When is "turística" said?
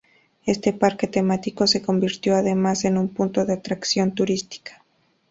4.15-4.83